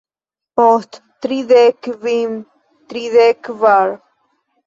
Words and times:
Post 0.59 0.95
tridek 1.25 1.77
kvin... 1.99 2.33
tridek 2.93 3.43
kvar 3.51 3.95